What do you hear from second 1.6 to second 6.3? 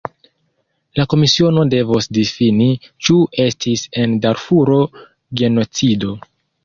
devos difini, ĉu estis en Darfuro genocido.